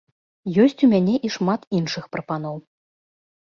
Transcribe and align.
Ёсць 0.63 0.79
у 0.87 0.89
мяне 0.93 1.15
і 1.29 1.31
шмат 1.35 1.67
іншых 1.81 2.09
прапаноў. 2.17 2.57